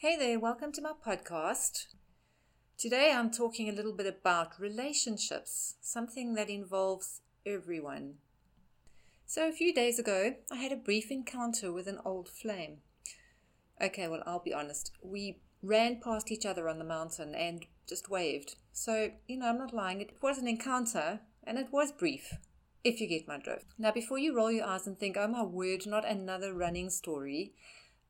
[0.00, 1.86] Hey there, welcome to my podcast.
[2.76, 8.16] Today I'm talking a little bit about relationships, something that involves everyone.
[9.24, 12.80] So, a few days ago, I had a brief encounter with an old flame.
[13.80, 14.92] Okay, well, I'll be honest.
[15.00, 18.56] We ran past each other on the mountain and just waved.
[18.74, 20.02] So, you know, I'm not lying.
[20.02, 22.34] It was an encounter and it was brief,
[22.84, 23.72] if you get my drift.
[23.78, 27.54] Now, before you roll your eyes and think, oh my word, not another running story,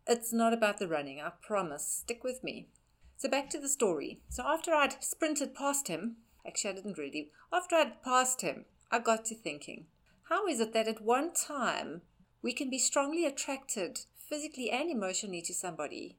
[0.07, 1.87] it's not about the running, I promise.
[1.87, 2.69] Stick with me.
[3.17, 4.21] So, back to the story.
[4.29, 8.99] So, after I'd sprinted past him, actually, I didn't really, after I'd passed him, I
[8.99, 9.87] got to thinking,
[10.29, 12.03] how is it that at one time
[12.43, 16.19] we can be strongly attracted physically and emotionally to somebody,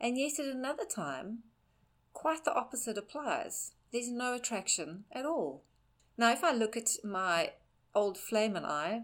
[0.00, 1.38] and yet at another time,
[2.12, 3.72] quite the opposite applies?
[3.92, 5.62] There's no attraction at all.
[6.16, 7.52] Now, if I look at my
[7.94, 9.02] old flame and I,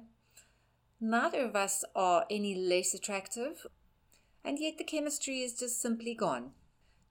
[1.01, 3.67] neither of us are any less attractive
[4.45, 6.53] and yet the chemistry is just simply gone.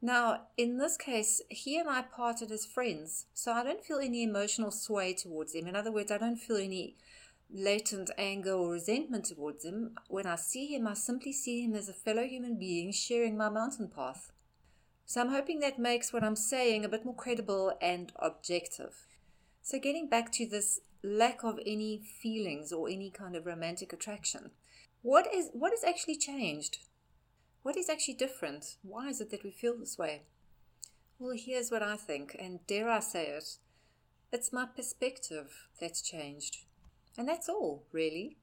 [0.01, 4.23] Now, in this case, he and I parted as friends, so I don't feel any
[4.23, 5.67] emotional sway towards him.
[5.67, 6.95] In other words, I don't feel any
[7.51, 9.95] latent anger or resentment towards him.
[10.07, 13.49] When I see him, I simply see him as a fellow human being sharing my
[13.49, 14.31] mountain path.
[15.05, 19.07] So I'm hoping that makes what I'm saying a bit more credible and objective.
[19.61, 24.51] So, getting back to this lack of any feelings or any kind of romantic attraction,
[25.01, 26.79] what is what has actually changed?
[27.61, 28.77] What is actually different?
[28.81, 30.23] Why is it that we feel this way?
[31.19, 33.57] Well, here's what I think, and dare I say it,
[34.31, 36.65] it's my perspective that's changed.
[37.17, 38.37] And that's all, really.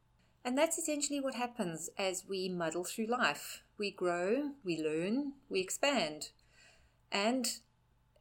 [0.44, 3.62] And that's essentially what happens as we muddle through life.
[3.78, 6.30] We grow, we learn, we expand.
[7.10, 7.46] And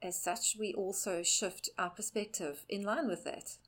[0.02, 3.58] as such, we also shift our perspective in line with that.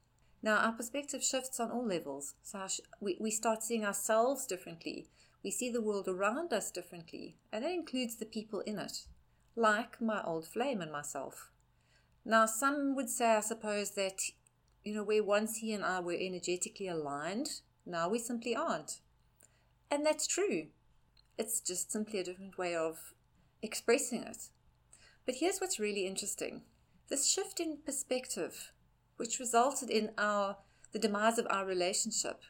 [0.43, 2.35] Now, our perspective shifts on all levels.
[2.43, 2.67] So
[3.01, 5.09] we, we start seeing ourselves differently.
[5.45, 9.07] We see the world around us differently, and that includes the people in it,
[9.55, 11.51] like my old flame and myself.
[12.25, 14.19] Now, some would say, I suppose, that,
[14.85, 19.01] you know, where once he and I were energetically aligned, now we simply aren't.
[19.91, 20.67] And that's true.
[21.39, 23.15] It's just simply a different way of
[23.63, 24.49] expressing it.
[25.25, 26.63] But here's what's really interesting
[27.09, 28.73] this shift in perspective,
[29.17, 30.57] which resulted in our
[30.93, 32.43] the demise of our relationship,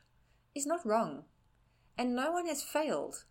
[0.54, 1.24] is not wrong
[1.98, 3.24] and no one has failed.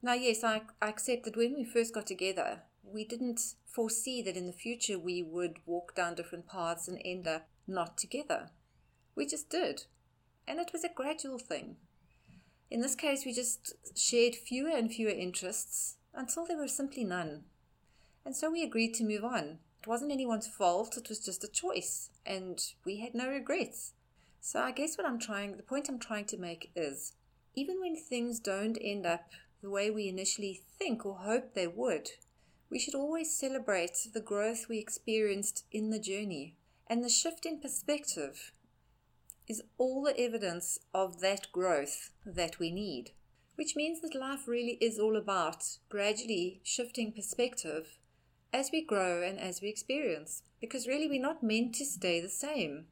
[0.00, 4.36] Now, yes, I, I accept that when we first got together, we didn't foresee that
[4.36, 8.50] in the future we would walk down different paths and end up not together.
[9.16, 9.84] We just did.
[10.46, 11.76] And it was a gradual thing.
[12.70, 17.44] In this case, we just shared fewer and fewer interests until there were simply none.
[18.24, 19.58] And so we agreed to move on.
[19.80, 23.94] It wasn't anyone's fault, it was just a choice, and we had no regrets.
[24.40, 27.14] So I guess what I'm trying, the point I'm trying to make is
[27.54, 29.30] even when things don't end up
[29.62, 32.10] the way we initially think or hope they would,
[32.70, 36.56] we should always celebrate the growth we experienced in the journey.
[36.86, 38.52] And the shift in perspective
[39.48, 43.10] is all the evidence of that growth that we need.
[43.56, 47.98] Which means that life really is all about gradually shifting perspective
[48.52, 50.42] as we grow and as we experience.
[50.60, 52.86] Because really, we're not meant to stay the same.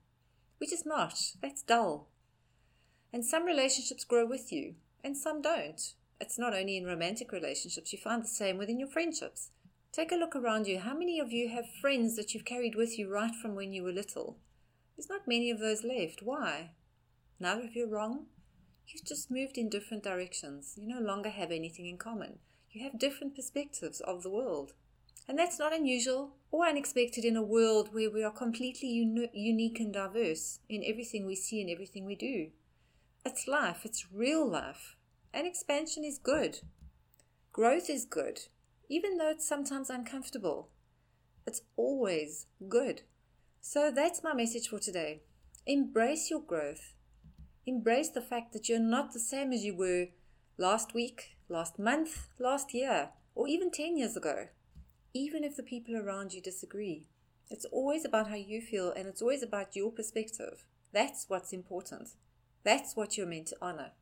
[0.61, 1.19] We're just not.
[1.41, 2.09] That's dull.
[3.13, 5.95] And some relationships grow with you, and some don't.
[6.21, 9.51] It's not only in romantic relationships, you find the same within your friendships.
[9.93, 10.79] Take a look around you.
[10.79, 13.83] How many of you have friends that you've carried with you right from when you
[13.83, 14.39] were little?
[14.97, 16.21] There's not many of those left.
[16.23, 16.71] Why?
[17.41, 18.27] Now, of you're wrong,
[18.87, 20.75] you've just moved in different directions.
[20.77, 22.39] You no longer have anything in common.
[22.71, 24.75] You have different perspectives of the world.
[25.27, 29.81] And that's not unusual or unexpected in a world where we are completely uni- unique
[29.81, 32.51] and diverse in everything we see and everything we do.
[33.23, 34.97] It's life, it's real life.
[35.33, 36.61] And expansion is good.
[37.53, 38.41] Growth is good,
[38.89, 40.71] even though it's sometimes uncomfortable.
[41.47, 43.03] It's always good.
[43.61, 45.21] So that's my message for today.
[45.67, 46.95] Embrace your growth.
[47.67, 50.07] Embrace the fact that you're not the same as you were
[50.57, 54.49] last week, last month, last year, or even 10 years ago,
[55.13, 57.07] even if the people around you disagree.
[57.51, 60.65] It's always about how you feel and it's always about your perspective.
[60.93, 62.11] That's what's important.
[62.63, 63.93] That's what you're meant to honor.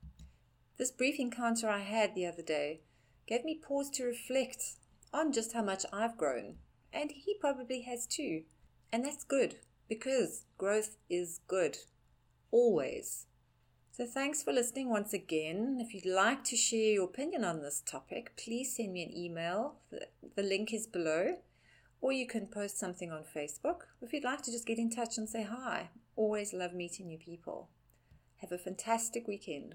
[0.78, 2.80] This brief encounter I had the other day
[3.26, 4.62] gave me pause to reflect
[5.12, 6.56] on just how much I've grown,
[6.92, 8.42] and he probably has too.
[8.92, 9.56] And that's good
[9.88, 11.78] because growth is good.
[12.50, 13.26] Always.
[13.92, 15.78] So, thanks for listening once again.
[15.80, 19.74] If you'd like to share your opinion on this topic, please send me an email.
[19.90, 20.06] The,
[20.36, 21.38] the link is below,
[22.00, 23.80] or you can post something on Facebook.
[24.00, 27.18] If you'd like to just get in touch and say hi, always love meeting new
[27.18, 27.70] people.
[28.38, 29.74] Have a fantastic weekend.